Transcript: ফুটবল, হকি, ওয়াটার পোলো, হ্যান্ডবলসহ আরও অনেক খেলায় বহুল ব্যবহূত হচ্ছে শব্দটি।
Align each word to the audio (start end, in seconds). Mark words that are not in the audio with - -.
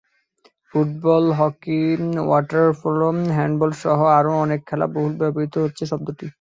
ফুটবল, 0.71 1.25
হকি, 1.39 1.79
ওয়াটার 2.21 2.67
পোলো, 2.81 3.09
হ্যান্ডবলসহ 3.37 3.99
আরও 4.17 4.31
অনেক 4.45 4.59
খেলায় 4.67 4.91
বহুল 4.95 5.13
ব্যবহূত 5.21 5.53
হচ্ছে 5.57 5.83
শব্দটি। 5.91 6.25